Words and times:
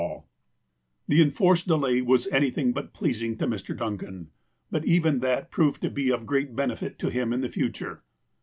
46 0.03 0.25
THE 1.09 1.21
APOSTLE 1.21 1.21
OF 1.21 1.21
ALASKA 1.21 1.21
The 1.21 1.21
enforced 1.45 1.67
delay 1.67 2.01
was 2.01 2.27
anytliiug 2.33 2.73
but 2.73 2.93
pleasing 2.95 3.37
to 3.37 3.45
Mr. 3.45 3.77
Duncan, 3.77 4.31
but 4.71 4.85
even 4.85 5.19
that 5.19 5.51
proved 5.51 5.79
to 5.83 5.91
be 5.91 6.09
of 6.09 6.25
great 6.25 6.55
benefit 6.55 6.97
to 6.97 7.09
him 7.09 7.31
in 7.31 7.41
the 7.41 7.49
future. 7.49 8.01